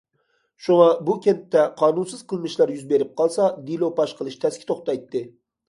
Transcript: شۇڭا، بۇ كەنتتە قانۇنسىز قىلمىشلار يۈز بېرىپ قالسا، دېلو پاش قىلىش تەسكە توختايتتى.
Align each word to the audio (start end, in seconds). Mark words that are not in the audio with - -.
شۇڭا، 0.67 0.87
بۇ 1.09 1.17
كەنتتە 1.25 1.65
قانۇنسىز 1.83 2.25
قىلمىشلار 2.33 2.75
يۈز 2.77 2.89
بېرىپ 2.95 3.13
قالسا، 3.21 3.53
دېلو 3.71 3.93
پاش 4.03 4.19
قىلىش 4.23 4.43
تەسكە 4.47 4.69
توختايتتى. 4.75 5.27